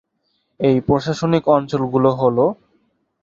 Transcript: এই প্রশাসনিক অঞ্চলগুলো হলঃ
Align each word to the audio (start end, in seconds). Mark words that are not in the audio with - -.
এই 0.59 0.77
প্রশাসনিক 0.87 1.43
অঞ্চলগুলো 1.49 2.09
হলঃ 2.13 2.39